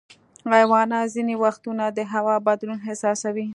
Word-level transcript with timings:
حیوانات 0.53 1.07
ځینې 1.15 1.35
وختونه 1.43 1.83
د 1.97 1.99
هوا 2.13 2.35
بدلون 2.47 2.79
احساسوي. 2.87 3.47